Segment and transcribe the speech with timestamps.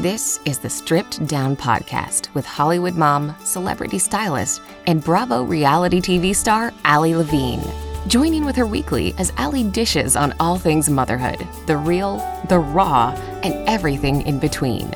[0.00, 6.32] This is the Stripped Down Podcast with Hollywood mom, celebrity stylist, and Bravo reality TV
[6.36, 7.64] star Ali Levine.
[8.06, 13.10] Joining with her weekly as Ali dishes on all things motherhood the real, the raw,
[13.42, 14.88] and everything in between.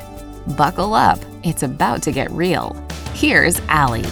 [0.55, 2.73] Buckle up, it's about to get real.
[3.13, 4.05] Here's Ali.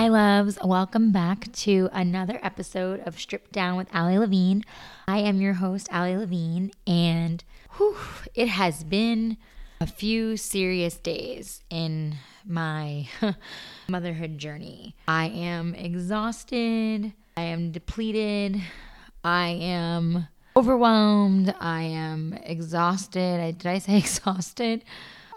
[0.00, 0.56] Hi, loves.
[0.64, 4.64] Welcome back to another episode of Stripped Down with Ali Levine.
[5.06, 7.44] I am your host, Ali Levine, and
[7.78, 7.96] whew,
[8.34, 9.36] it has been
[9.80, 13.08] a few serious days in my
[13.88, 14.96] motherhood journey.
[15.06, 18.60] I am exhausted, I am depleted,
[19.22, 23.40] I am overwhelmed, I am exhausted.
[23.40, 24.84] I, did I say exhausted?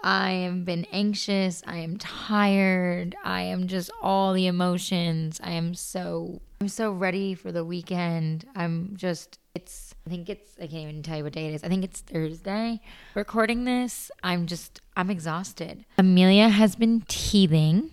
[0.04, 1.62] I have been anxious.
[1.64, 3.14] I am tired.
[3.22, 5.40] I am just all the emotions.
[5.44, 8.44] I am so I'm so ready for the weekend.
[8.54, 11.64] I'm just it's I think it's I can't even tell you what day it is.
[11.64, 12.80] I think it's Thursday.
[13.16, 15.84] Recording this, I'm just I'm exhausted.
[15.98, 17.90] Amelia has been teething.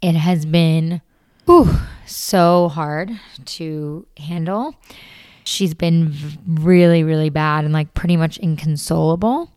[0.00, 1.02] It has been
[1.44, 3.10] whew, so hard
[3.44, 4.74] to handle.
[5.44, 6.14] She's been
[6.46, 9.50] really really bad and like pretty much inconsolable.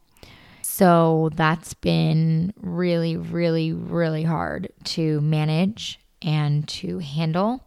[0.63, 7.63] So that's been really, really, really hard to manage and to handle.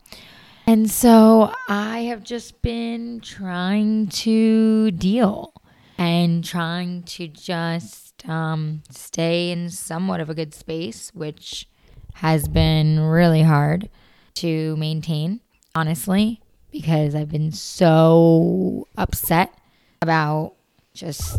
[0.66, 5.52] And so I have just been trying to deal
[5.98, 11.68] and trying to just um, stay in somewhat of a good space, which
[12.14, 13.90] has been really hard
[14.34, 15.40] to maintain,
[15.74, 19.52] honestly, because I've been so upset
[20.00, 20.54] about
[20.94, 21.38] just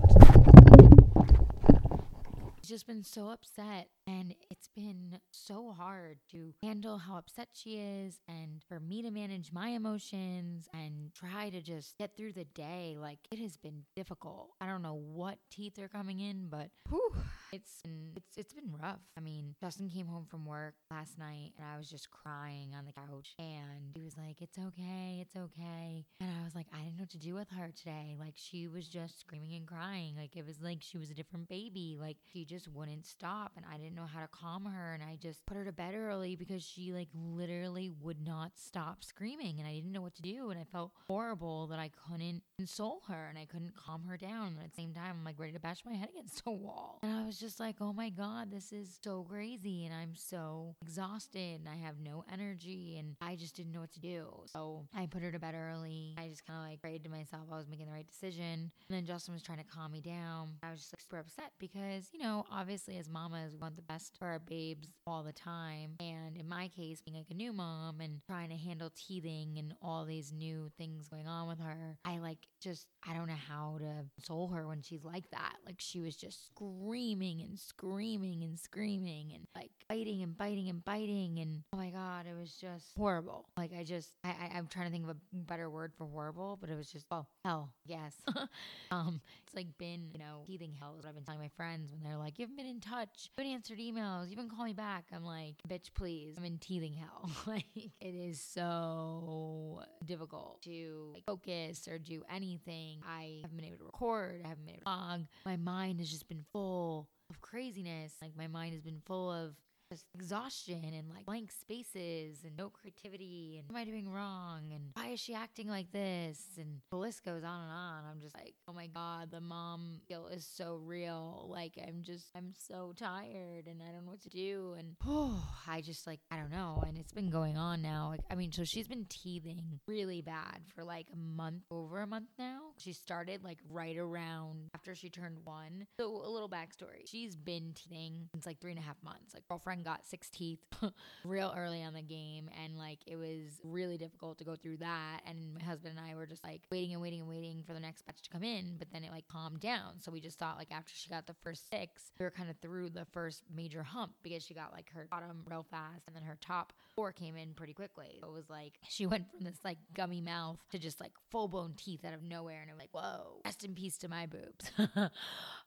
[2.66, 8.20] just been so upset and it's been so hard to handle how upset she is
[8.28, 12.96] and for me to manage my emotions and try to just get through the day.
[13.00, 14.52] Like it has been difficult.
[14.60, 17.14] I don't know what teeth are coming in, but whew,
[17.52, 19.02] it's been, it's it's been rough.
[19.18, 22.86] I mean, Justin came home from work last night and I was just crying on
[22.86, 26.80] the couch and he was like, "It's okay, it's okay." And I was like, I
[26.80, 28.16] didn't know what to do with her today.
[28.20, 30.16] Like she was just screaming and crying.
[30.18, 31.98] Like it was like she was a different baby.
[32.00, 35.18] Like she just wouldn't stop and I didn't know how to calm her and I
[35.22, 39.68] just put her to bed early because she like literally would not stop screaming and
[39.68, 43.28] I didn't know what to do and I felt horrible that I couldn't console her
[43.30, 44.48] and I couldn't calm her down.
[44.48, 47.00] And at the same time, I'm like ready to bash my head against a wall.
[47.04, 49.86] And I was just like, oh my God, this is so crazy.
[49.86, 53.94] And I'm so exhausted and I have no energy and I just didn't know what
[53.94, 54.28] to do.
[54.52, 56.16] So I put her to bed early.
[56.18, 58.72] I just kind of like prayed to myself I was making the right decision.
[58.90, 60.54] And then Justin was trying to calm me down.
[60.64, 63.82] I was just like super upset because, you know, obviously as mamas, we want the
[63.88, 65.96] best for our babes all the time.
[66.00, 69.74] And in my case, being like a new mom and trying to handle teething and
[69.82, 73.78] all these new things going on with her, I like just, I don't know how
[73.80, 75.56] to console her when she's like that.
[75.66, 80.84] Like she was just screaming and screaming and screaming and like biting and biting and
[80.84, 81.40] biting.
[81.40, 83.50] And oh my God, it was just horrible.
[83.58, 86.58] Like I just, I, I, I'm trying to think of a better word for horrible,
[86.60, 88.16] but it was just, oh, hell, yes.
[88.92, 91.92] um, it's like been, you know, teething hell is what I've been telling my friends
[91.92, 94.68] when they're like, you haven't been in touch, you haven't answered emails, you haven't called
[94.68, 95.06] me back.
[95.14, 97.30] I'm like, bitch, please, I'm in teething hell.
[97.48, 103.02] like it is so difficult to like, focus or do anything.
[103.08, 105.28] I haven't been able to record, I haven't been able to vlog.
[105.46, 108.14] My mind has just been full of craziness.
[108.22, 109.56] Like my mind has been full of
[109.94, 114.86] just exhaustion and like blank spaces and no creativity and am I doing wrong and
[114.94, 118.04] why is she acting like this and the list goes on and on.
[118.10, 121.48] I'm just like, oh my god, the mom guilt is so real.
[121.50, 125.44] Like I'm just I'm so tired and I don't know what to do and oh,
[125.68, 128.10] I just like I don't know and it's been going on now.
[128.10, 132.08] Like I mean, so she's been teething really bad for like a month over a
[132.08, 132.60] month now.
[132.80, 135.86] She started like right around after she turned one.
[136.00, 139.34] So a little backstory: she's been teething since like three and a half months.
[139.34, 140.60] Like girlfriend got six teeth
[141.26, 142.50] real early on the game.
[142.64, 145.22] And like it was really difficult to go through that.
[145.26, 147.80] And my husband and I were just like waiting and waiting and waiting for the
[147.80, 148.76] next batch to come in.
[148.78, 150.00] But then it like calmed down.
[150.00, 152.58] So we just thought like after she got the first six we were kind of
[152.58, 156.24] through the first major hump because she got like her bottom real fast and then
[156.24, 158.20] her top four came in pretty quickly.
[158.22, 161.74] It was like she went from this like gummy mouth to just like full blown
[161.76, 162.62] teeth out of nowhere.
[162.62, 164.72] And I'm like whoa rest in peace to my boobs.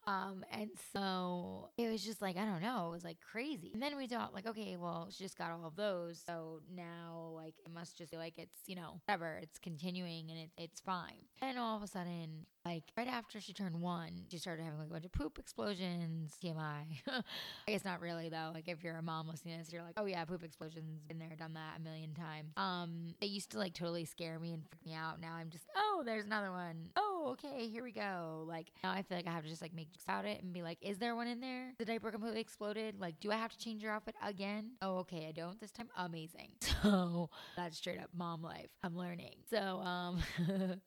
[0.08, 3.72] Um and so it was just like I don't know it was like crazy.
[3.74, 7.32] And then we thought like, okay, well, she just got all of those, so now
[7.34, 10.80] like it must just be like it's you know whatever, it's continuing and it, it's
[10.80, 11.26] fine.
[11.42, 14.88] And all of a sudden, Like right after she turned one, she started having like
[14.88, 16.36] a bunch of poop explosions.
[16.42, 16.82] TMI.
[17.06, 17.22] I
[17.68, 18.50] guess not really though.
[18.52, 21.00] Like if you're a mom listening to this, you're like, oh yeah, poop explosions.
[21.06, 22.52] Been there, done that a million times.
[22.56, 25.20] Um, they used to like totally scare me and freak me out.
[25.20, 26.88] Now I'm just, oh, there's another one.
[26.96, 28.44] Oh, okay, here we go.
[28.48, 30.52] Like now I feel like I have to just like make jokes about it and
[30.52, 31.72] be like, is there one in there?
[31.78, 32.98] The diaper completely exploded.
[32.98, 34.72] Like, do I have to change your outfit again?
[34.82, 35.88] Oh, okay, I don't this time.
[35.96, 36.50] Amazing.
[36.82, 38.68] So that's straight up mom life.
[38.84, 39.36] I'm learning.
[39.50, 40.22] So um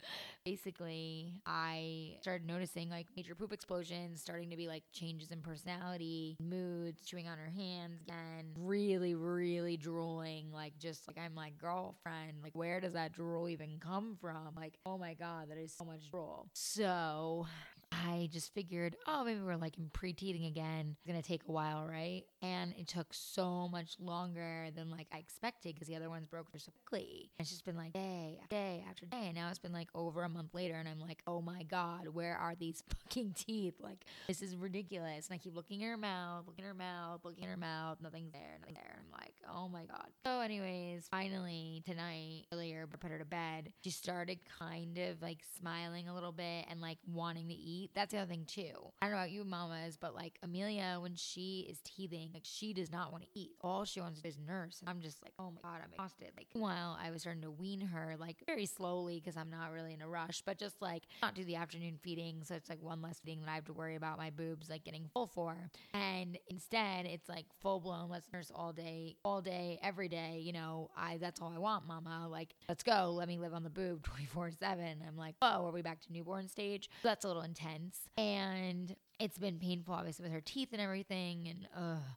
[0.50, 6.38] basically I started noticing like major poop explosions, starting to be like changes in personality,
[6.42, 10.51] moods, chewing on her hands again, really, really drooling.
[10.51, 14.56] Like just like I'm like girlfriend, like where does that drool even come from?
[14.56, 16.48] Like, oh my god, that is so much drool.
[16.54, 17.46] So
[17.91, 20.95] I just figured, oh, maybe we're like in pre-teething again.
[20.97, 22.24] It's gonna take a while, right?
[22.41, 26.47] And it took so much longer than like I expected because the other ones broke
[26.57, 27.31] so quickly.
[27.38, 29.89] And it's just been like day after day after day, and now it's been like
[29.95, 33.75] over a month later, and I'm like, oh my god, where are these fucking teeth?
[33.80, 35.27] Like this is ridiculous.
[35.27, 37.97] And I keep looking in her mouth, looking in her mouth, looking in her mouth,
[38.01, 39.00] nothing's there, nothing there.
[39.00, 40.07] I'm like, oh my god.
[40.25, 43.74] So, anyways, finally tonight, earlier, I put her to bed.
[43.83, 47.91] She started kind of like smiling a little bit and like wanting to eat eat.
[47.93, 48.71] That's the other thing too.
[49.01, 52.73] I don't know about you mamas, but like Amelia, when she is teething, like she
[52.73, 53.51] does not want to eat.
[53.61, 54.79] All she wants is nurse.
[54.79, 56.31] And I'm just like, oh my God, I'm exhausted.
[56.37, 59.93] Like while I was starting to wean her like very slowly because I'm not really
[59.93, 62.43] in a rush, but just like not do the afternoon feeding.
[62.43, 64.83] So it's like one less feeding that I have to worry about my boobs like
[64.83, 65.55] getting full for.
[65.93, 70.41] And instead it's like full blown, let's nurse all day, all day, every day.
[70.43, 72.27] You know, I that's all I want, mama.
[72.29, 73.11] Like, let's go.
[73.15, 75.03] Let me live on the boob 24 7.
[75.07, 76.89] I'm like, oh, are we back to newborn stage?
[77.01, 78.10] So that's a little intense intense.
[78.18, 81.48] And it's been painful, obviously, with her teeth and everything.
[81.48, 81.68] And,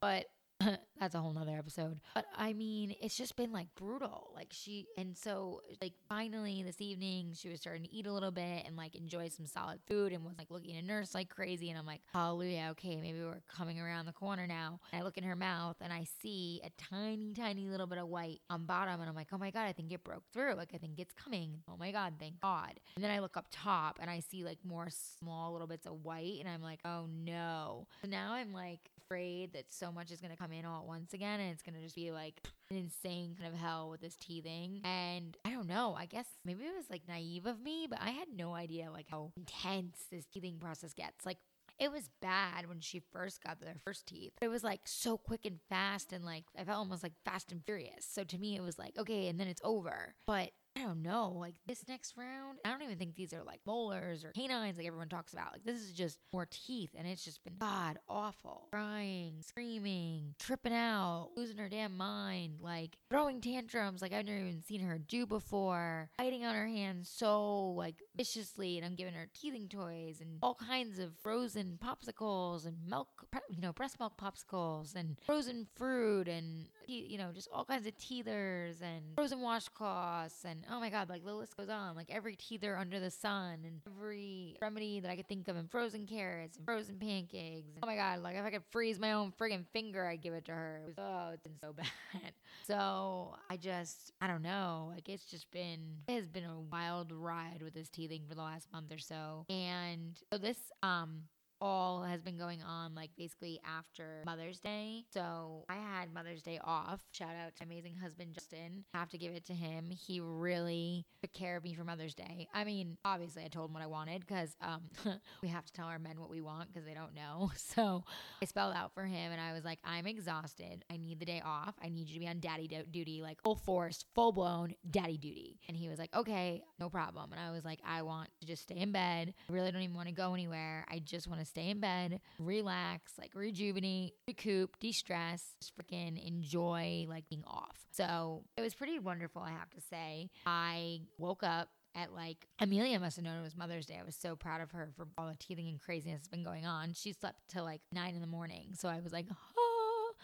[0.00, 0.26] but
[1.00, 2.00] that's a whole nother episode.
[2.14, 4.30] But I mean, it's just been like brutal.
[4.34, 8.30] Like she, and so like finally this evening, she was starting to eat a little
[8.30, 11.70] bit and like enjoy some solid food and was like looking at nurse like crazy.
[11.70, 14.80] And I'm like, hallelujah, okay, maybe we're coming around the corner now.
[14.92, 18.08] And I look in her mouth and I see a tiny, tiny little bit of
[18.08, 19.00] white on bottom.
[19.00, 20.54] And I'm like, oh my God, I think it broke through.
[20.54, 21.62] Like I think it's coming.
[21.68, 22.80] Oh my God, thank God.
[22.94, 26.04] And then I look up top and I see like more small little bits of
[26.04, 26.38] white.
[26.40, 27.86] And I'm like, oh no.
[28.02, 30.86] So now I'm like afraid that so much is going to come in all at
[30.88, 34.00] once again and it's going to just be like an insane kind of hell with
[34.00, 34.80] this teething.
[34.84, 38.10] And I don't know, I guess maybe it was like naive of me, but I
[38.10, 41.26] had no idea like how intense this teething process gets.
[41.26, 41.36] Like
[41.78, 44.32] it was bad when she first got their first teeth.
[44.40, 47.62] It was like so quick and fast and like I felt almost like fast and
[47.64, 48.06] furious.
[48.08, 50.14] So to me it was like, okay, and then it's over.
[50.26, 53.60] But I don't know, like this next round, I don't even think these are like
[53.66, 55.52] molars or canines like everyone talks about.
[55.52, 58.69] Like this is just more teeth and it's just been god awful.
[58.72, 64.62] Crying, screaming, tripping out, losing her damn mind, like throwing tantrums like I've never even
[64.62, 69.28] seen her do before, biting on her hands so like viciously and I'm giving her
[69.34, 74.94] teething toys and all kinds of frozen popsicles and milk, you know, breast milk popsicles
[74.94, 80.64] and frozen fruit and you know, just all kinds of teethers and frozen washcloths and
[80.70, 81.96] oh my god, like the list goes on.
[81.96, 85.70] Like every teether under the sun and every remedy that I could think of and
[85.70, 87.68] frozen carrots and frozen pancakes.
[87.74, 90.34] And, oh my god, like if I could freeze my own friggin' finger, I'd give
[90.34, 90.80] it to her.
[90.82, 92.32] It was, oh, it's been so bad.
[92.66, 94.90] so I just, I don't know.
[94.94, 98.43] Like it's just been, it has been a wild ride with this teething for the
[98.43, 99.46] last month or so.
[99.49, 101.22] And so this, um,
[101.62, 105.04] all has been going on like basically after Mother's Day.
[105.14, 107.00] So I had Mother's Day off.
[107.12, 108.84] Shout out to amazing husband Justin.
[108.92, 109.90] Have to give it to him.
[109.90, 112.48] He really took care of me for Mother's Day.
[112.52, 114.80] I mean, obviously I told him what I wanted because um,
[115.42, 117.50] we have to tell our men what we want because they don't know.
[117.74, 118.04] So
[118.42, 120.84] I spelled out for him and I was like, I'm exhausted.
[120.90, 121.74] I need the day off.
[121.82, 125.16] I need you to be on daddy do- duty, like full force, full blown daddy
[125.16, 125.58] duty.
[125.69, 127.32] And he was like, okay, no problem.
[127.32, 129.32] And I was like, I want to just stay in bed.
[129.48, 130.84] I really don't even want to go anywhere.
[130.90, 136.24] I just want to stay in bed, relax, like rejuvenate, recoup, de stress, just freaking
[136.26, 137.78] enjoy like being off.
[137.90, 140.30] So it was pretty wonderful, I have to say.
[140.46, 143.98] I woke up at like Amelia must have known it was Mother's Day.
[144.00, 146.64] I was so proud of her for all the teething and craziness that's been going
[146.64, 146.94] on.
[146.94, 148.70] She slept till like nine in the morning.
[148.74, 149.26] So I was like,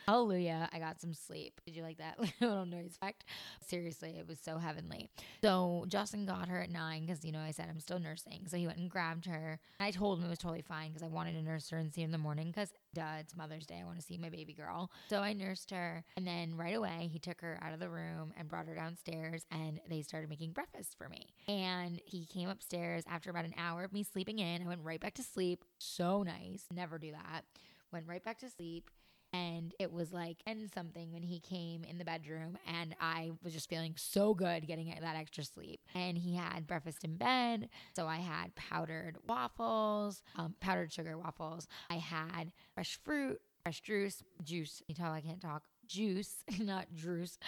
[0.09, 0.71] Hallelujah.
[0.73, 1.61] I got some sleep.
[1.67, 3.27] Did you like that little noise effect?
[3.61, 5.11] Seriously, it was so heavenly.
[5.43, 8.47] So Justin got her at nine because, you know, I said I'm still nursing.
[8.47, 9.61] So he went and grabbed her.
[9.79, 12.01] I told him it was totally fine because I wanted to nurse her and see
[12.01, 13.81] her in the morning because, duh, it's Mother's Day.
[13.83, 14.91] I want to see my baby girl.
[15.11, 16.03] So I nursed her.
[16.17, 19.45] And then right away, he took her out of the room and brought her downstairs
[19.51, 21.27] and they started making breakfast for me.
[21.49, 24.63] And he came upstairs after about an hour of me sleeping in.
[24.63, 25.67] I went right back to sleep.
[25.77, 26.65] So nice.
[26.75, 27.45] Never do that.
[27.93, 28.91] Went right back to sleep
[29.33, 33.53] And it was like, and something when he came in the bedroom, and I was
[33.53, 35.81] just feeling so good getting that extra sleep.
[35.95, 37.69] And he had breakfast in bed.
[37.95, 41.69] So I had powdered waffles, um, powdered sugar waffles.
[41.91, 44.83] I had fresh fruit, fresh juice, juice.
[44.89, 47.39] You tell I can't talk juice, not juice,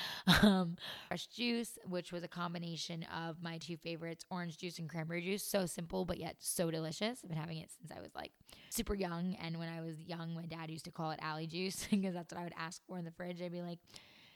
[0.42, 0.76] um,
[1.09, 5.42] fresh juice, which was a combination of my two favorites, orange juice and cranberry juice.
[5.42, 7.20] So simple, but yet so delicious.
[7.23, 8.32] I've been having it since I was like
[8.70, 9.37] super young.
[9.42, 12.32] And when I was young, my dad used to call it Ali juice because that's
[12.32, 13.40] what I would ask for in the fridge.
[13.42, 13.78] I'd be like,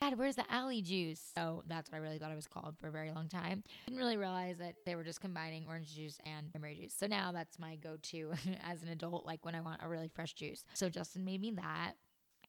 [0.00, 1.20] Dad, where's the Ali juice?
[1.34, 3.62] So that's what I really thought it was called for a very long time.
[3.86, 6.94] Didn't really realize that they were just combining orange juice and cranberry juice.
[6.94, 8.32] So now that's my go to
[8.68, 10.64] as an adult, like when I want a really fresh juice.
[10.74, 11.92] So Justin made me that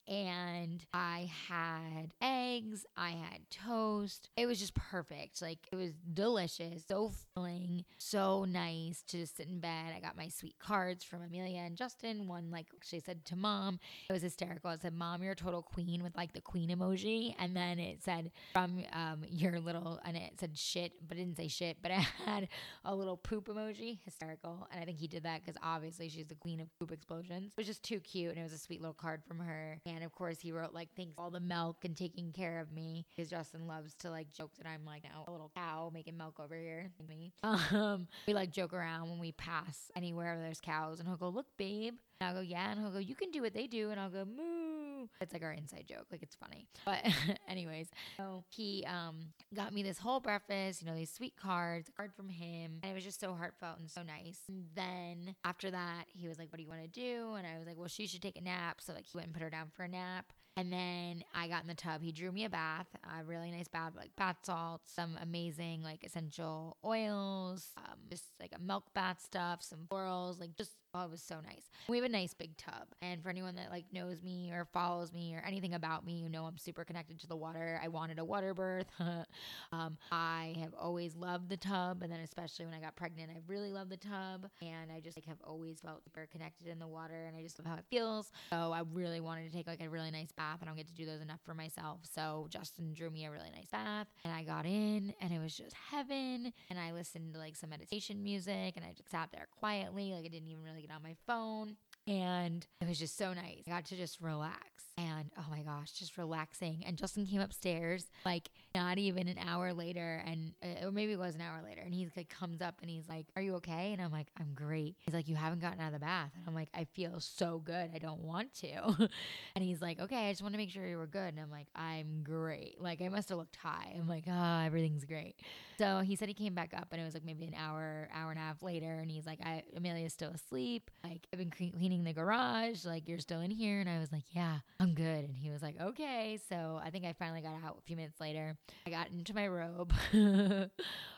[0.08, 4.30] and I had eggs, I had toast.
[4.38, 5.42] It was just perfect.
[5.42, 9.94] Like it was delicious, so filling, so nice to just sit in bed.
[9.96, 12.28] I got my sweet cards from Amelia and Justin.
[12.28, 14.72] One like she said to mom, it was hysterical.
[14.72, 18.04] It said, "Mom, you're a total queen" with like the queen emoji, and then it
[18.04, 21.92] said from um, your little, and it said shit, but it didn't say shit, but
[21.92, 22.48] it had
[22.84, 24.00] a little poop emoji.
[24.06, 27.54] Hysterical, and I think he did that because obviously she's the queen of poop explosions.
[27.54, 29.80] It was just too cute, and it was a sweet little card from her.
[29.86, 32.72] And and of course, he wrote like thanks all the milk and taking care of
[32.72, 36.18] me because Justin loves to like joke that I'm like now a little cow making
[36.18, 36.92] milk over here.
[37.08, 37.34] Me.
[37.44, 41.30] Um, we like joke around when we pass anywhere where there's cows, and he'll go,
[41.30, 43.92] "Look, babe," and I'll go, "Yeah," and he'll go, "You can do what they do,"
[43.92, 44.75] and I'll go, "Moo."
[45.22, 46.68] It's like our inside joke, like it's funny.
[46.86, 47.06] But
[47.48, 51.92] anyways, so he um got me this whole breakfast, you know, these sweet cards, a
[51.92, 54.40] card from him, and it was just so heartfelt and so nice.
[54.48, 57.58] And then after that, he was like, "What do you want to do?" And I
[57.58, 59.50] was like, "Well, she should take a nap." So like he went and put her
[59.50, 60.32] down for a nap.
[60.58, 62.02] And then I got in the tub.
[62.02, 66.04] He drew me a bath, a really nice bath, like bath salts, some amazing like
[66.04, 71.12] essential oils, um, just like a milk bath stuff, some florals, like just Oh, it
[71.12, 71.70] was so nice.
[71.90, 72.88] We have a nice big tub.
[73.02, 76.30] And for anyone that like knows me or follows me or anything about me, you
[76.30, 77.82] know I'm super connected to the water.
[77.84, 78.88] I wanted a water birth.
[79.74, 82.02] um, I have always loved the tub.
[82.02, 84.48] And then especially when I got pregnant, I really loved the tub.
[84.62, 87.60] And I just like have always felt super connected in the water and I just
[87.60, 88.32] love how it feels.
[88.52, 90.45] So I really wanted to take like a really nice bath.
[90.62, 92.00] I don't get to do those enough for myself.
[92.04, 95.56] So Justin drew me a really nice bath and I got in and it was
[95.56, 96.54] just heaven.
[96.70, 100.14] And I listened to like some meditation music and I just sat there quietly.
[100.14, 101.78] Like I didn't even really get on my phone.
[102.08, 103.64] And it was just so nice.
[103.68, 104.60] I got to just relax.
[104.98, 106.84] And oh my gosh, just relaxing.
[106.86, 111.20] And Justin came upstairs like not even an hour later, and uh, or maybe it
[111.20, 111.82] was an hour later.
[111.82, 114.54] And he like comes up and he's like, "Are you okay?" And I'm like, "I'm
[114.54, 117.20] great." He's like, "You haven't gotten out of the bath." And I'm like, "I feel
[117.20, 117.92] so good.
[117.94, 119.10] I don't want to."
[119.56, 121.52] and he's like, "Okay, I just want to make sure you were good." And I'm
[121.52, 123.96] like, "I'm great." Like I must have looked high.
[123.98, 125.36] I'm like, "Ah, oh, everything's great."
[125.78, 128.30] So he said he came back up, and it was like maybe an hour, hour
[128.32, 130.90] and a half later, and he's like, "I Amelia's still asleep.
[131.04, 132.86] Like I've been cleaning the garage.
[132.86, 135.26] Like you're still in here." And I was like, "Yeah." I'm good.
[135.26, 136.38] And he was like, okay.
[136.48, 138.56] So I think I finally got out a few minutes later.
[138.86, 139.92] I got into my robe.
[140.14, 140.70] I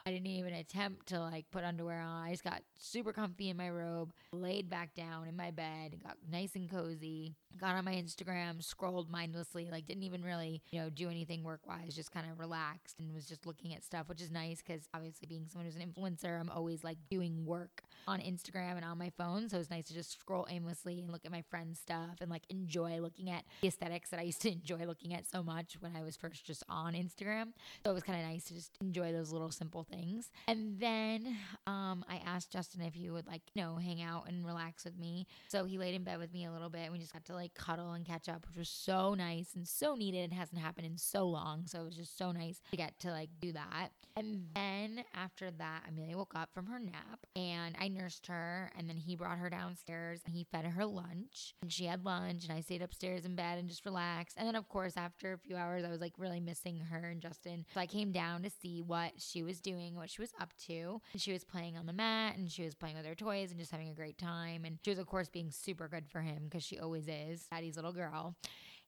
[0.09, 2.23] didn't even attempt to like put underwear on.
[2.23, 6.15] I just got super comfy in my robe, laid back down in my bed, got
[6.31, 10.89] nice and cozy, got on my Instagram, scrolled mindlessly, like didn't even really, you know,
[10.89, 14.21] do anything work wise, just kind of relaxed and was just looking at stuff, which
[14.21, 18.19] is nice because obviously being someone who's an influencer, I'm always like doing work on
[18.19, 19.49] Instagram and on my phone.
[19.49, 22.43] So it's nice to just scroll aimlessly and look at my friends' stuff and like
[22.49, 25.95] enjoy looking at the aesthetics that I used to enjoy looking at so much when
[25.95, 27.53] I was first just on Instagram.
[27.83, 30.31] So it was kind of nice to just enjoy those little simple things.
[30.47, 34.45] And then um, I asked Justin if he would like, you know, hang out and
[34.45, 35.27] relax with me.
[35.47, 36.81] So he laid in bed with me a little bit.
[36.83, 39.67] And we just got to like cuddle and catch up, which was so nice and
[39.67, 40.31] so needed.
[40.31, 41.65] It hasn't happened in so long.
[41.65, 43.89] So it was just so nice to get to like do that.
[44.15, 48.71] And then after that, Amelia woke up from her nap and I nursed her.
[48.77, 51.53] And then he brought her downstairs and he fed her lunch.
[51.61, 52.43] And she had lunch.
[52.43, 54.37] And I stayed upstairs in bed and just relaxed.
[54.37, 57.21] And then, of course, after a few hours, I was like really missing her and
[57.21, 57.65] Justin.
[57.73, 60.53] So I came down to see what she was doing doing, what she was up
[60.67, 61.01] to.
[61.13, 63.59] And she was playing on the mat and she was playing with her toys and
[63.59, 64.65] just having a great time.
[64.65, 67.75] And she was, of course, being super good for him because she always is, Daddy's
[67.75, 68.35] little girl.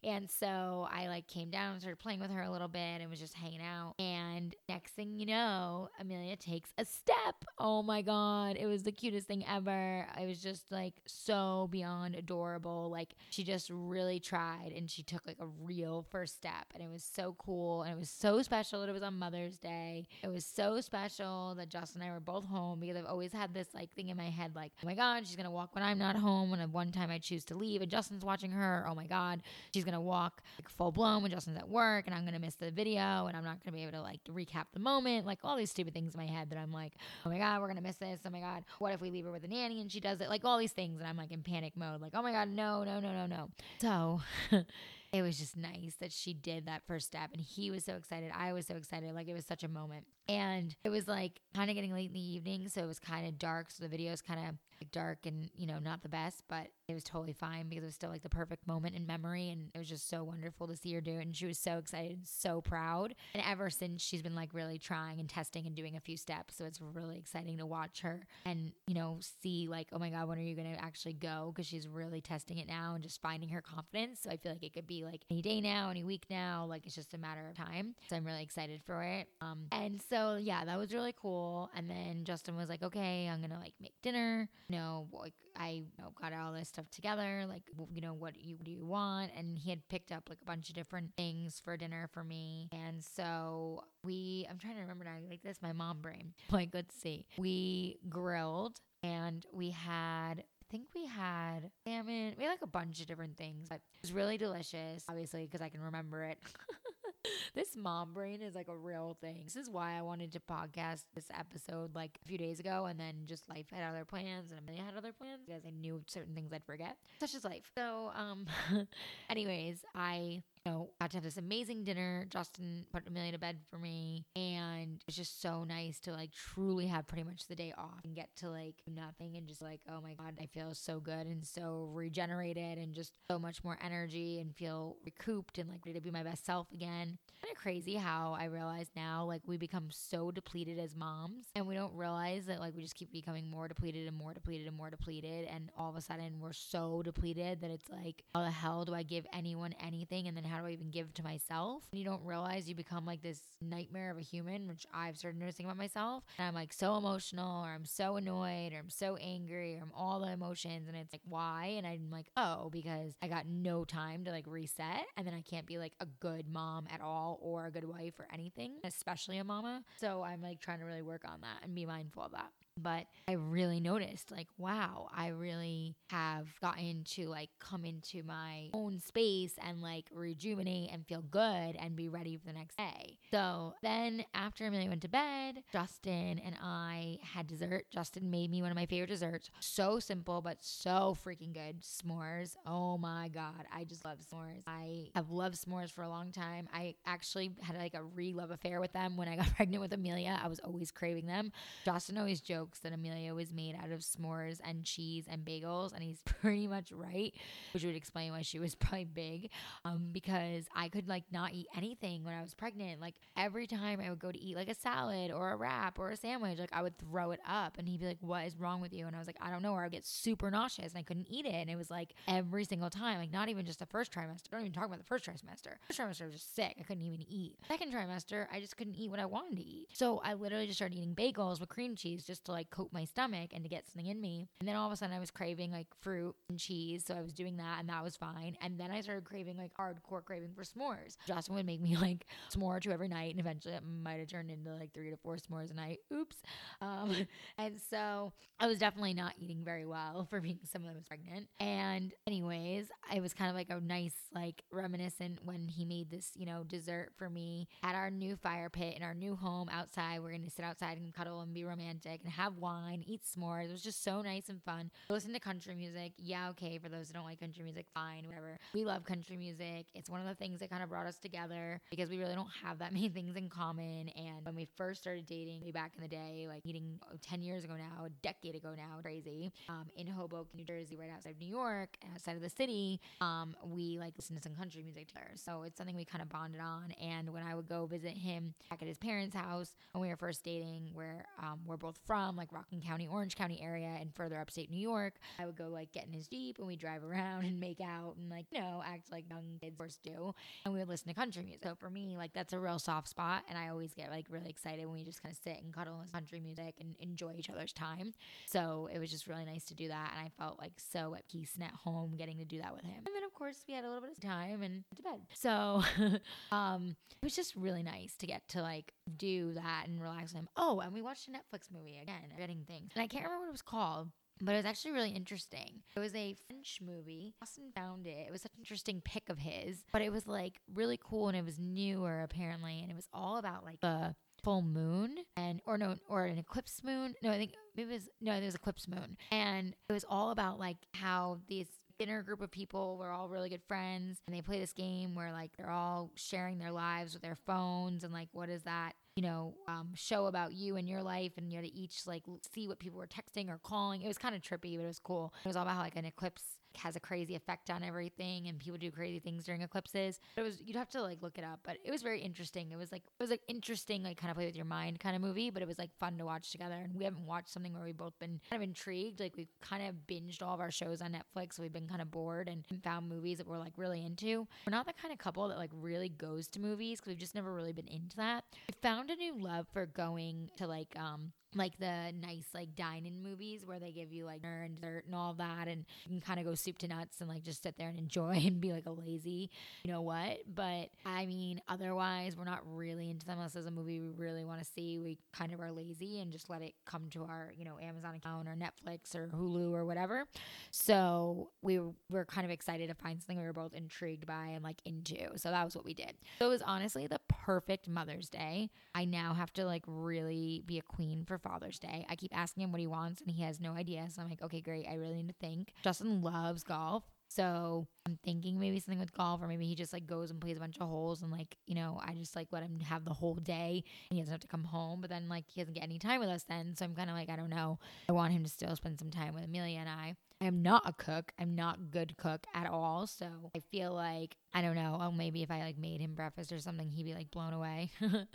[0.03, 3.09] And so I like came down and started playing with her a little bit and
[3.09, 3.95] was just hanging out.
[3.99, 7.45] And next thing you know, Amelia takes a step.
[7.57, 8.55] Oh my God.
[8.57, 10.07] It was the cutest thing ever.
[10.15, 12.89] I was just like so beyond adorable.
[12.89, 16.67] Like she just really tried and she took like a real first step.
[16.73, 17.83] And it was so cool.
[17.83, 20.07] And it was so special that it was on Mother's Day.
[20.23, 23.53] It was so special that Justin and I were both home because I've always had
[23.53, 25.83] this like thing in my head like, oh my God, she's going to walk when
[25.83, 26.53] I'm not home.
[26.53, 28.85] And one time I choose to leave and Justin's watching her.
[28.87, 29.41] Oh my God,
[29.73, 32.71] she's gonna walk like full blown when Justin's at work and I'm gonna miss the
[32.71, 35.25] video and I'm not gonna be able to like recap the moment.
[35.25, 36.93] Like all these stupid things in my head that I'm like,
[37.25, 38.19] oh my God, we're gonna miss this.
[38.25, 40.29] Oh my God, what if we leave her with a nanny and she does it?
[40.29, 42.83] Like all these things and I'm like in panic mode, like, oh my God, no,
[42.83, 43.49] no, no, no, no.
[43.81, 44.21] So
[45.11, 48.31] it was just nice that she did that first step and he was so excited.
[48.35, 49.13] I was so excited.
[49.13, 50.05] Like it was such a moment.
[50.27, 52.69] And it was like kind of getting late in the evening.
[52.69, 53.71] So it was kind of dark.
[53.71, 54.55] So the video is kind of
[54.85, 57.95] dark and, you know, not the best, but it was totally fine because it was
[57.95, 59.49] still like the perfect moment in memory.
[59.49, 61.25] And it was just so wonderful to see her do it.
[61.25, 63.15] And she was so excited, so proud.
[63.33, 66.55] And ever since she's been like really trying and testing and doing a few steps.
[66.57, 70.27] So it's really exciting to watch her and, you know, see like, oh my God,
[70.27, 71.51] when are you going to actually go?
[71.53, 74.21] Because she's really testing it now and just finding her confidence.
[74.21, 76.65] So I feel like it could be like any day now, any week now.
[76.67, 77.95] Like it's just a matter of time.
[78.09, 79.27] So I'm really excited for it.
[79.41, 81.69] Um, and so yeah, that was really cool.
[81.75, 84.49] And then Justin was like, okay, I'm gonna like make dinner.
[84.69, 87.45] You know, like I you know, got all this stuff together.
[87.47, 89.31] Like, you know, what you do you want?
[89.37, 92.69] And he had picked up like a bunch of different things for dinner for me.
[92.71, 95.15] And so we, I'm trying to remember now.
[95.27, 96.33] Like this, my mom brain.
[96.51, 97.25] Like, let's see.
[97.37, 102.35] We grilled and we had I think we had salmon.
[102.37, 105.61] We had like a bunch of different things, but it was really delicious, obviously, because
[105.61, 106.37] I can remember it.
[107.55, 109.41] this mom brain is like a real thing.
[109.43, 112.99] This is why I wanted to podcast this episode like a few days ago, and
[112.99, 116.33] then just life had other plans, and Amelia had other plans because I knew certain
[116.33, 116.97] things I'd forget.
[117.19, 117.69] Such is life.
[117.75, 118.45] So, um,
[119.29, 122.25] anyways, I you know, got to have this amazing dinner.
[122.29, 124.25] Justin put Amelia to bed for me.
[124.35, 128.15] And it's just so nice to like truly have pretty much the day off and
[128.15, 131.45] get to like nothing and just like, oh my God, I feel so good and
[131.45, 136.03] so regenerated and just so much more energy and feel recouped and like ready to
[136.03, 137.17] be my best self again.
[137.41, 141.65] Kind of crazy how I realize now like we become so depleted as moms and
[141.65, 144.75] we don't realize that like we just keep becoming more depleted and more depleted and
[144.75, 145.47] more depleted.
[145.49, 148.93] And all of a sudden we're so depleted that it's like, how the hell do
[148.93, 150.27] I give anyone anything?
[150.27, 151.83] And then how do I even give to myself?
[151.91, 155.65] You don't realize you become like this nightmare of a human, which I've started noticing
[155.65, 156.23] about myself.
[156.37, 159.91] And I'm like so emotional, or I'm so annoyed, or I'm so angry, or I'm
[159.95, 160.87] all the emotions.
[160.87, 161.75] And it's like, why?
[161.77, 165.05] And I'm like, oh, because I got no time to like reset.
[165.17, 168.19] And then I can't be like a good mom at all, or a good wife,
[168.19, 169.83] or anything, especially a mama.
[169.99, 172.51] So I'm like trying to really work on that and be mindful of that
[172.81, 178.69] but I really noticed like wow I really have gotten to like come into my
[178.73, 183.17] own space and like rejuvenate and feel good and be ready for the next day.
[183.31, 187.85] So then after Amelia went to bed Justin and I had dessert.
[187.91, 189.49] Justin made me one of my favorite desserts.
[189.59, 191.81] So simple but so freaking good.
[191.81, 192.55] S'mores.
[192.65, 193.65] Oh my god.
[193.73, 194.63] I just love s'mores.
[194.67, 196.67] I have loved s'mores for a long time.
[196.73, 200.39] I actually had like a re-love affair with them when I got pregnant with Amelia.
[200.41, 201.51] I was always craving them.
[201.85, 205.93] Justin always joked jokes that Amelia was made out of s'mores and cheese and bagels,
[205.93, 207.33] and he's pretty much right,
[207.73, 209.49] which would explain why she was probably big.
[209.85, 213.01] Um, because I could like not eat anything when I was pregnant.
[213.01, 216.09] Like every time I would go to eat like a salad or a wrap or
[216.09, 218.81] a sandwich, like I would throw it up, and he'd be like, "What is wrong
[218.81, 220.93] with you?" And I was like, "I don't know." Or I would get super nauseous
[220.93, 223.65] and I couldn't eat it, and it was like every single time, like not even
[223.65, 224.49] just the first trimester.
[224.51, 225.75] Don't even talk about the first trimester.
[225.87, 226.75] First trimester I was just sick.
[226.79, 227.57] I couldn't even eat.
[227.67, 229.87] Second trimester, I just couldn't eat what I wanted to eat.
[229.93, 232.89] So I literally just started eating bagels with cream cheese just to like like coat
[232.91, 234.47] my stomach and to get something in me.
[234.59, 237.05] And then all of a sudden I was craving like fruit and cheese.
[237.07, 238.57] So I was doing that and that was fine.
[238.61, 241.15] And then I started craving like hardcore craving for s'mores.
[241.25, 243.31] Justin would make me like s'more or two every night.
[243.31, 245.99] And eventually it might have turned into like three to four s'mores a night.
[246.13, 246.35] Oops.
[246.81, 247.15] Um,
[247.57, 251.47] and so I was definitely not eating very well for being someone that was pregnant.
[251.61, 256.31] And anyways, it was kind of like a nice, like reminiscent when he made this,
[256.35, 260.19] you know, dessert for me at our new fire pit in our new home outside.
[260.21, 263.21] We're going to sit outside and cuddle and be romantic and have have wine, eat
[263.23, 263.65] s'mores.
[263.65, 264.89] It was just so nice and fun.
[265.09, 266.13] Listen to country music.
[266.17, 266.79] Yeah, okay.
[266.79, 268.57] For those who don't like country music, fine, whatever.
[268.73, 269.85] We love country music.
[269.93, 272.49] It's one of the things that kind of brought us together because we really don't
[272.63, 274.09] have that many things in common.
[274.09, 277.41] And when we first started dating way back in the day, like meeting oh, 10
[277.41, 281.31] years ago now, a decade ago now, crazy, um, in Hoboken, New Jersey, right outside
[281.31, 285.07] of New York, outside of the city, um, we like listened to some country music
[285.07, 285.29] together.
[285.35, 286.93] So it's something we kind of bonded on.
[287.01, 290.15] And when I would go visit him back at his parents' house when we were
[290.15, 294.39] first dating, where um, we're both from, like Rockland County, Orange County area, and further
[294.39, 295.15] upstate New York.
[295.39, 298.15] I would go like get in his Jeep and we drive around and make out
[298.17, 300.33] and like, you know, act like young kids first do.
[300.65, 301.61] And we would listen to country music.
[301.63, 303.43] So for me, like that's a real soft spot.
[303.49, 305.99] And I always get like really excited when we just kind of sit and cuddle
[306.01, 308.13] and country music and enjoy each other's time.
[308.45, 310.11] So it was just really nice to do that.
[310.15, 312.83] And I felt like so at peace and at home getting to do that with
[312.83, 312.97] him.
[313.05, 315.21] And then of course we had a little bit of time and to bed.
[315.33, 315.81] So
[316.51, 320.47] um it was just really nice to get to like do that and relax him.
[320.55, 322.91] Oh, and we watched a Netflix movie again, getting things.
[322.95, 324.09] And I can't remember what it was called
[324.41, 325.81] but it was actually really interesting.
[325.95, 327.35] It was a French movie.
[327.41, 328.25] Austin found it.
[328.27, 331.37] It was such an interesting pick of his, but it was like really cool and
[331.37, 335.77] it was newer apparently, and it was all about like the full moon and or
[335.77, 337.13] no or an eclipse moon.
[337.21, 340.31] No, I think maybe it was no, it was eclipse moon, and it was all
[340.31, 341.67] about like how these
[341.99, 345.33] dinner group of people We're all really good friends and they play this game where
[345.33, 349.23] like they're all sharing their lives with their phones and like what is that you
[349.23, 352.67] know um, show about you and your life and you had to each like see
[352.67, 354.01] what people were texting or calling.
[354.01, 355.33] It was kind of trippy but it was cool.
[355.43, 358.59] It was all about how like an eclipse has a crazy effect on everything and
[358.59, 360.19] people do crazy things during eclipses.
[360.37, 362.71] It was you'd have to like look it up, but it was very interesting.
[362.71, 365.15] It was like it was like interesting, like kind of play with your mind kind
[365.15, 366.75] of movie, but it was like fun to watch together.
[366.75, 369.19] And we haven't watched something where we've both been kind of intrigued.
[369.19, 372.01] Like we've kind of binged all of our shows on Netflix, so we've been kind
[372.01, 374.47] of bored and found movies that we're like really into.
[374.65, 377.35] We're not the kind of couple that like really goes to movies because we've just
[377.35, 378.45] never really been into that.
[378.67, 383.23] We found a new love for going to like um like the nice like dine-in
[383.23, 386.21] movies where they give you like dinner and dessert and all that and you can
[386.21, 388.71] kind of go soup to nuts and like just sit there and enjoy and be
[388.71, 389.49] like a lazy
[389.83, 390.39] you know what?
[390.53, 394.43] But i mean otherwise we're not really into them unless there's a movie we really
[394.43, 394.99] want to see.
[394.99, 398.15] We kind of are lazy and just let it come to our you know amazon
[398.15, 400.25] account or netflix or hulu or whatever.
[400.71, 404.63] So we were kind of excited to find something we were both intrigued by and
[404.63, 405.37] like into.
[405.37, 406.13] So that was what we did.
[406.39, 408.69] So it was honestly the perfect mother's day.
[408.93, 412.05] I now have to like really be a queen for Father's Day.
[412.09, 414.07] I keep asking him what he wants and he has no idea.
[414.09, 414.87] So I'm like, okay, great.
[414.89, 415.73] I really need to think.
[415.83, 417.03] Justin loves golf.
[417.29, 420.57] So I'm thinking maybe something with golf, or maybe he just like goes and plays
[420.57, 423.13] a bunch of holes, and like you know, I just like let him have the
[423.13, 424.99] whole day, and he doesn't have to come home.
[424.99, 427.15] But then like he doesn't get any time with us then, so I'm kind of
[427.15, 427.77] like I don't know.
[428.09, 430.15] I want him to still spend some time with Amelia and I.
[430.41, 431.33] I am not a cook.
[431.37, 433.07] I'm not good cook at all.
[433.07, 434.97] So I feel like I don't know.
[435.01, 437.91] Oh, maybe if I like made him breakfast or something, he'd be like blown away.
[438.01, 438.27] um,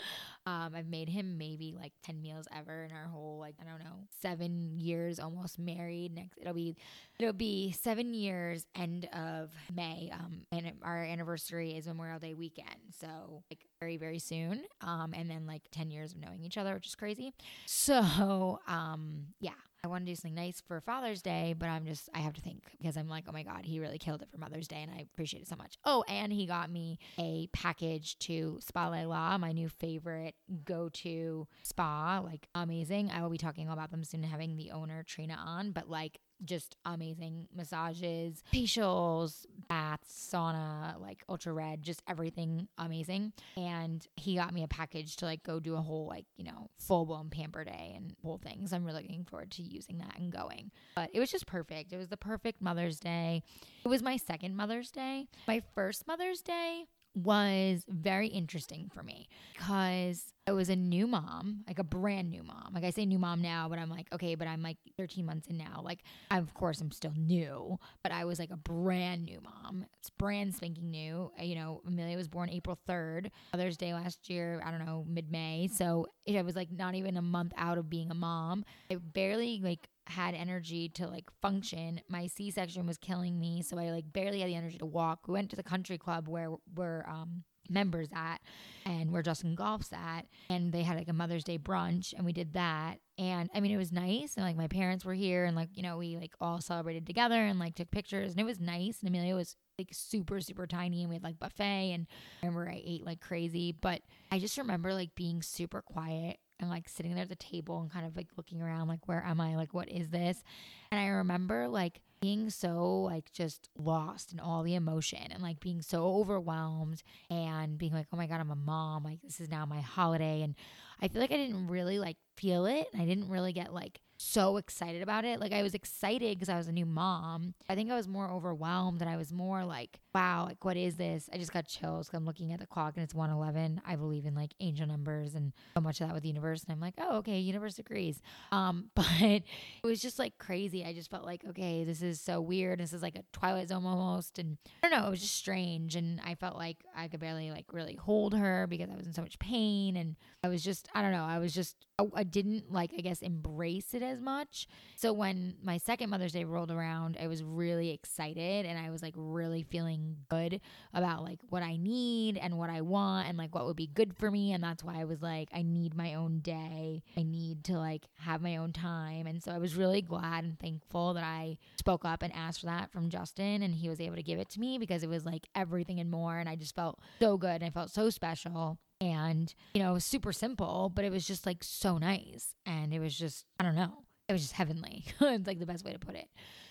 [0.47, 4.07] I've made him maybe like ten meals ever in our whole like I don't know
[4.21, 6.15] seven years almost married.
[6.15, 6.77] Next it'll be
[7.19, 10.11] it'll be seven years end of May.
[10.13, 14.65] Um, and our anniversary is Memorial Day weekend, so like very very soon.
[14.83, 17.33] Um, and then like ten years of knowing each other, which is crazy.
[17.65, 19.53] So um, yeah.
[19.85, 22.41] I want to do something nice for Father's Day, but I'm just, I have to
[22.41, 24.91] think because I'm like, oh my God, he really killed it for Mother's Day and
[24.91, 25.77] I appreciate it so much.
[25.85, 31.47] Oh, and he got me a package to Spa La, my new favorite go to
[31.63, 32.23] spa.
[32.25, 33.11] Like, amazing.
[33.11, 36.77] I will be talking about them soon, having the owner, Trina, on, but like, just
[36.85, 43.33] amazing massages, facials, baths, sauna, like ultra red, just everything amazing.
[43.57, 46.71] And he got me a package to like go do a whole like, you know,
[46.79, 48.73] full blown pamper day and whole things.
[48.73, 50.71] I'm really looking forward to using that and going.
[50.95, 51.93] But it was just perfect.
[51.93, 53.43] It was the perfect Mother's Day.
[53.85, 55.29] It was my second Mother's Day.
[55.47, 61.65] My first Mother's Day was very interesting for me because I was a new mom,
[61.67, 62.73] like a brand new mom.
[62.75, 65.49] Like I say new mom now, but I'm like, okay, but I'm like 13 months
[65.49, 65.81] in now.
[65.83, 69.87] Like, I, of course, I'm still new, but I was like a brand new mom.
[69.99, 71.33] It's brand spanking new.
[71.41, 75.33] You know, Amelia was born April 3rd, Mother's Day last year, I don't know, mid
[75.33, 75.69] May.
[75.73, 78.67] So it was like not even a month out of being a mom.
[78.91, 82.03] I barely like had energy to like function.
[82.11, 85.27] My C section was killing me, so I like barely had the energy to walk.
[85.27, 88.41] We went to the country club where we're um members at
[88.85, 92.33] and where Justin golfs at and they had like a Mother's Day brunch and we
[92.33, 92.99] did that.
[93.19, 95.83] And I mean it was nice and like my parents were here and like you
[95.83, 99.09] know we like all celebrated together and like took pictures and it was nice and
[99.09, 102.07] Amelia was like super super tiny and we had like buffet and
[102.43, 106.71] I remember I ate like crazy but I just remember like being super quiet and
[106.71, 109.41] like sitting there at the table and kind of like looking around like where am
[109.41, 109.57] I?
[109.57, 110.43] Like what is this?
[110.91, 115.61] And I remember like being so like just lost in all the emotion and like
[115.61, 119.05] being so overwhelmed and being like oh my god I'm a mom.
[119.05, 120.41] Like this is now my holiday.
[120.41, 120.55] And
[121.03, 122.87] I feel like I didn't really like feel it.
[122.99, 125.41] I didn't really get like so excited about it.
[125.41, 127.55] Like I was excited because I was a new mom.
[127.69, 130.97] I think I was more overwhelmed and I was more like, wow, like what is
[130.97, 131.29] this?
[131.33, 133.83] I just got chills I'm looking at the clock and it's 111.
[133.87, 136.63] I believe in like angel numbers and so much of that with the universe.
[136.63, 138.21] And I'm like, oh, okay, universe agrees.
[138.53, 139.43] Um, but it
[139.83, 140.85] was just like crazy.
[140.85, 142.81] I just felt like, okay, this is so weird.
[142.81, 144.39] This is like a Twilight Zone almost.
[144.39, 145.97] And I don't know, it was just strange.
[145.97, 149.13] And I felt like I could barely like really hold her because I was in
[149.13, 149.97] so much pain.
[149.97, 153.01] And I was just, I don't know, I was just, I, I didn't like, I
[153.01, 154.69] guess, embrace it as much.
[154.97, 159.03] So when my second Mother's Day rolled around, I was really excited and I was
[159.03, 160.61] like really feeling good
[160.93, 164.17] about like what I need and what I want and like what would be good
[164.17, 164.53] for me.
[164.53, 167.03] And that's why I was like, I need my own day.
[167.17, 169.27] I need to like have my own time.
[169.27, 172.67] And so I was really glad and thankful that I spoke up and asked for
[172.67, 175.25] that from Justin and he was able to give it to me because it was
[175.25, 176.39] like everything and more.
[176.39, 180.33] And I just felt so good and I felt so special and you know super
[180.33, 184.05] simple but it was just like so nice and it was just i don't know
[184.29, 185.05] it was just heavenly.
[185.21, 186.29] it's like the best way to put it.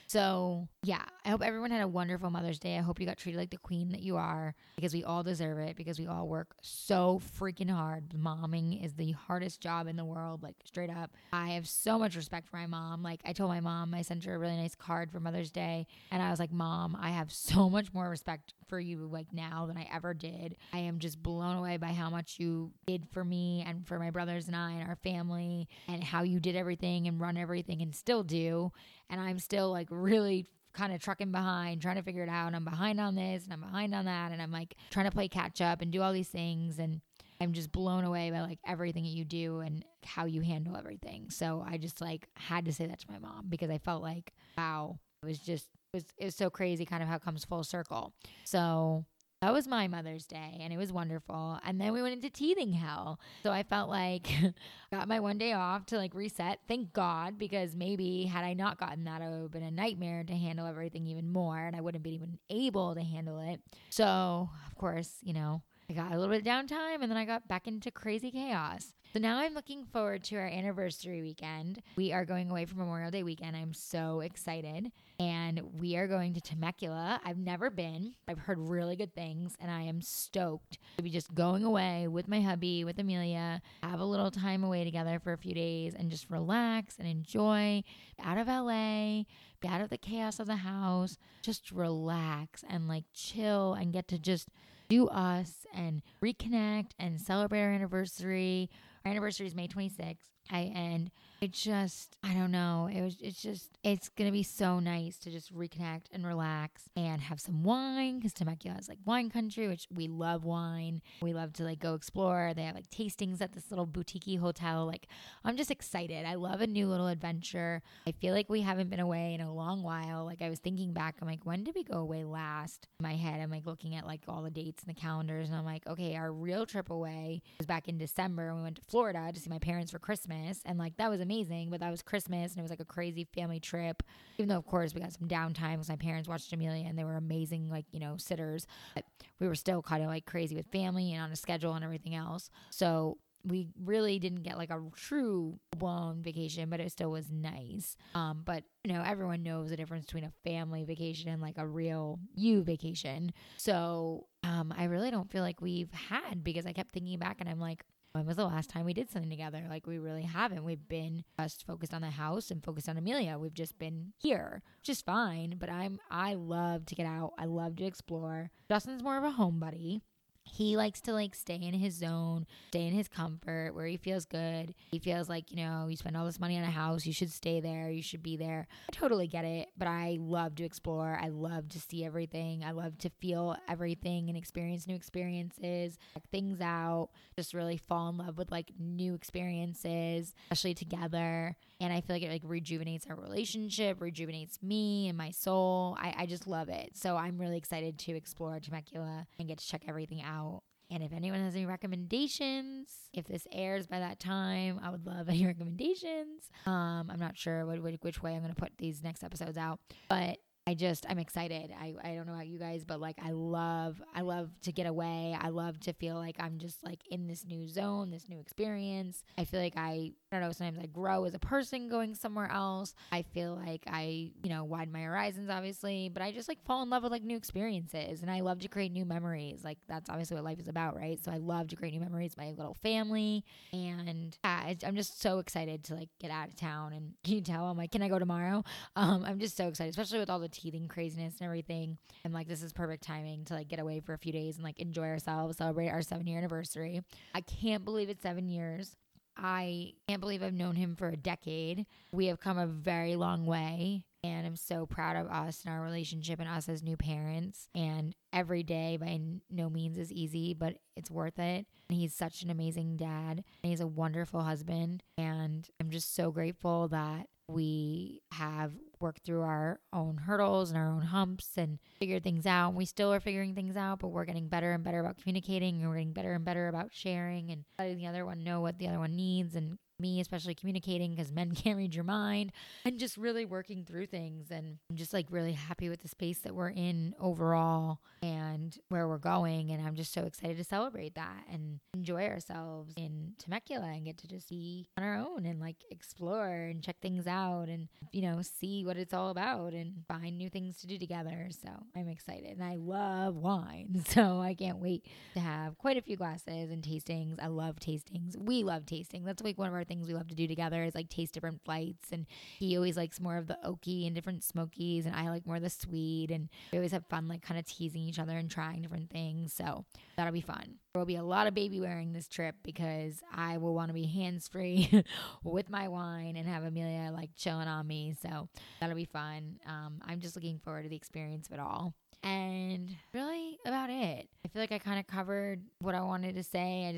[0.08, 2.78] So, yeah, I hope everyone had a wonderful Mother's Day.
[2.78, 5.58] I hope you got treated like the queen that you are because we all deserve
[5.60, 8.10] it because we all work so freaking hard.
[8.10, 11.12] Momming is the hardest job in the world, like straight up.
[11.32, 13.02] I have so much respect for my mom.
[13.02, 15.88] Like, I told my mom, I sent her a really nice card for Mother's Day,
[16.12, 19.68] and I was like, Mom, I have so much more respect for you like now
[19.68, 20.56] than I ever did.
[20.74, 24.10] I am just blown away by how much you did for me and for my
[24.10, 27.96] brothers and I and our family and how you did everything and run everything and
[27.96, 28.72] still do.
[29.12, 32.48] And I'm still like really kind of trucking behind, trying to figure it out.
[32.48, 34.32] And I'm behind on this and I'm behind on that.
[34.32, 36.80] And I'm like trying to play catch up and do all these things.
[36.80, 37.02] And
[37.40, 41.30] I'm just blown away by like everything that you do and how you handle everything.
[41.30, 44.34] So I just like had to say that to my mom because I felt like,
[44.58, 48.14] wow, it was just was was so crazy kind of how it comes full circle.
[48.44, 49.06] So
[49.42, 51.60] that was my Mother's Day and it was wonderful.
[51.66, 53.20] And then we went into teething hell.
[53.44, 54.28] So I felt like
[54.92, 56.60] got my one day off to like reset.
[56.68, 60.24] Thank God, because maybe had I not gotten that, it would have been a nightmare
[60.24, 63.60] to handle everything even more and I wouldn't be even able to handle it.
[63.90, 67.26] So, of course, you know, I got a little bit of downtime and then I
[67.26, 68.94] got back into crazy chaos.
[69.14, 71.84] So now I'm looking forward to our anniversary weekend.
[71.96, 73.56] We are going away for Memorial Day weekend.
[73.56, 74.92] I'm so excited.
[75.20, 77.22] And we are going to Temecula.
[77.24, 78.16] I've never been.
[78.28, 82.28] I've heard really good things and I am stoked to be just going away with
[82.28, 86.10] my hubby, with Amelia, have a little time away together for a few days and
[86.10, 87.84] just relax and enjoy
[88.20, 89.26] out of LA,
[89.60, 94.08] be out of the chaos of the house, just relax and like chill and get
[94.08, 94.48] to just
[94.90, 98.72] do us and reconnect and celebrate our anniversary.
[99.06, 100.18] Anniversary is May 26th.
[100.50, 101.12] I and
[101.44, 102.90] it just I don't know.
[102.90, 107.22] It was it's just it's gonna be so nice to just reconnect and relax and
[107.22, 111.02] have some wine because Temecula is like wine country, which we love wine.
[111.22, 112.54] We love to like go explore.
[112.56, 114.86] They have like tastings at this little boutique hotel.
[114.86, 115.08] Like
[115.44, 116.26] I'm just excited.
[116.26, 117.82] I love a new little adventure.
[118.08, 120.24] I feel like we haven't been away in a long while.
[120.24, 122.88] Like I was thinking back, I'm like, when did we go away last?
[123.02, 125.58] In my head, I'm like looking at like all the dates and the calendars, and
[125.58, 128.56] I'm like, okay, our real trip away was back in December.
[128.56, 131.33] We went to Florida to see my parents for Christmas, and like that was amazing
[131.34, 134.04] amazing, but that was Christmas and it was like a crazy family trip.
[134.38, 137.04] Even though, of course, we got some downtime because my parents watched Amelia and they
[137.04, 138.68] were amazing, like, you know, sitters.
[138.96, 139.06] But
[139.40, 142.16] we were still kind of like crazy with family and on a schedule and everything
[142.16, 142.50] else.
[142.70, 147.98] So we really didn't get like a true blown vacation, but it still was nice.
[148.16, 151.68] Um, but you know, everyone knows the difference between a family vacation and like a
[151.68, 153.34] real you vacation.
[153.58, 157.50] So um, I really don't feel like we've had because I kept thinking back and
[157.50, 159.64] I'm like, when was the last time we did something together?
[159.68, 160.64] Like we really haven't.
[160.64, 163.40] We've been just focused on the house and focused on Amelia.
[163.40, 165.56] We've just been here, which is fine.
[165.58, 167.34] But I'm I love to get out.
[167.40, 168.52] I love to explore.
[168.70, 170.02] Justin's more of a homebody
[170.44, 174.26] he likes to like stay in his zone, stay in his comfort where he feels
[174.26, 174.76] good.
[174.92, 177.32] He feels like, you know, you spend all this money on a house, you should
[177.32, 178.68] stay there, you should be there.
[178.90, 181.18] I totally get it, but I love to explore.
[181.22, 182.64] I love to see everything.
[182.64, 188.10] I love to feel everything and experience new experiences, check things out, just really fall
[188.10, 191.56] in love with like new experiences, especially together.
[191.84, 195.98] And I feel like it like rejuvenates our relationship, rejuvenates me and my soul.
[196.00, 196.92] I, I just love it.
[196.96, 200.62] So I'm really excited to explore Temecula and get to check everything out.
[200.90, 205.28] And if anyone has any recommendations, if this airs by that time, I would love
[205.30, 206.50] any recommendations.
[206.66, 209.82] Um, I'm not sure what, which way I'm going to put these next episodes out,
[210.08, 211.74] but I just I'm excited.
[211.78, 214.88] I, I don't know about you guys, but like I love I love to get
[214.88, 215.36] away.
[215.40, 219.24] I love to feel like I'm just like in this new zone, this new experience.
[219.38, 222.52] I feel like I I don't know, sometimes I grow as a person going somewhere
[222.52, 222.96] else.
[223.12, 226.82] I feel like I, you know, widen my horizons obviously, but I just like fall
[226.82, 229.64] in love with like new experiences and I love to create new memories.
[229.64, 231.24] Like that's obviously what life is about, right?
[231.24, 235.40] So I love to create new memories, my little family and yeah, I'm just so
[235.40, 238.10] excited to like get out of town and can you tell I'm like, can I
[238.10, 238.64] go tomorrow?
[238.96, 241.98] Um I'm just so excited, especially with all the teething craziness and everything.
[242.26, 244.64] I'm like, this is perfect timing to like get away for a few days and
[244.64, 247.02] like enjoy ourselves, celebrate our seven year anniversary.
[247.34, 248.96] I can't believe it's seven years.
[249.36, 251.86] I can't believe I've known him for a decade.
[252.12, 254.04] We have come a very long way.
[254.26, 257.68] And I'm so proud of us and our relationship and us as new parents.
[257.76, 259.20] And every day by
[259.50, 261.66] no means is easy, but it's worth it.
[261.90, 263.44] And he's such an amazing dad.
[263.64, 265.04] And he's a wonderful husband.
[265.18, 270.90] And I'm just so grateful that we have worked through our own hurdles and our
[270.90, 272.70] own humps and figured things out.
[272.70, 275.82] And We still are figuring things out, but we're getting better and better about communicating
[275.82, 278.80] and we're getting better and better about sharing and letting the other one know what
[278.80, 282.52] the other one needs and me especially communicating because men can't read your mind
[282.86, 286.40] and just really working through things and I'm just like really happy with the space
[286.40, 289.72] that we're in overall and where we're going.
[289.72, 294.18] And I'm just so excited to celebrate that and enjoy ourselves in Temecula and get
[294.20, 298.22] to just be on our own and like explore and check things out and, you
[298.22, 301.50] know, see what it's all about and find new things to do together.
[301.52, 302.52] So I'm excited.
[302.52, 304.02] And I love wine.
[304.14, 307.42] So I can't wait to have quite a few glasses and tastings.
[307.42, 308.38] I love tastings.
[308.38, 309.24] We love tasting.
[309.24, 311.64] That's like one of our things we love to do together is like taste different
[311.64, 312.12] flights.
[312.12, 312.26] And
[312.60, 315.06] he always likes more of the oaky and different smokies.
[315.06, 316.32] And I like more of the sweet.
[316.32, 319.54] And we always have fun, like kind of teasing each other and trying different things.
[319.54, 319.86] So
[320.18, 320.76] that'll be fun.
[320.94, 323.94] There will be a lot of baby wearing this trip because I will want to
[323.94, 325.04] be hands free
[325.44, 328.16] with my wine and have Amelia like chilling on me.
[328.22, 329.60] So that'll be fun.
[329.68, 331.94] Um, I'm just looking forward to the experience of it all.
[332.24, 334.30] And really about it.
[334.46, 336.88] I feel like I kind of covered what I wanted to say.
[336.88, 336.92] I